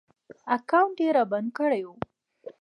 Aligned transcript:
اکاونټ 0.55 0.95
ېې 1.03 1.09
رابند 1.17 1.49
کړی 1.57 1.81
و 1.85 1.89